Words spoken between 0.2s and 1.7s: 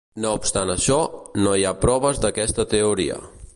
No obstant això, no hi